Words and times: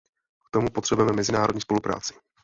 K 0.47 0.49
tomu 0.51 0.69
potřebujeme 0.69 1.13
mezinárodní 1.13 1.61
spolupráci. 1.61 2.13